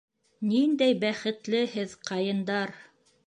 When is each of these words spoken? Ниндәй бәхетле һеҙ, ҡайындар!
Ниндәй 0.51 0.95
бәхетле 1.03 1.61
һеҙ, 1.75 1.95
ҡайындар! 2.09 2.77